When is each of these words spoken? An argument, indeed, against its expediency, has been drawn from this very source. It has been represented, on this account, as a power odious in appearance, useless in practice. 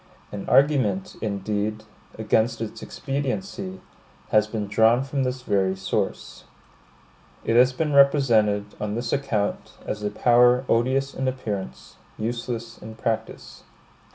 An 0.31 0.49
argument, 0.49 1.15
indeed, 1.21 1.83
against 2.17 2.59
its 2.59 2.81
expediency, 2.81 3.81
has 4.29 4.47
been 4.47 4.65
drawn 4.65 5.03
from 5.03 5.21
this 5.21 5.43
very 5.43 5.75
source. 5.75 6.45
It 7.43 7.55
has 7.55 7.71
been 7.71 7.93
represented, 7.93 8.65
on 8.81 8.95
this 8.95 9.13
account, 9.13 9.73
as 9.85 10.01
a 10.01 10.09
power 10.09 10.65
odious 10.67 11.13
in 11.13 11.27
appearance, 11.27 11.97
useless 12.17 12.79
in 12.79 12.95
practice. 12.95 13.61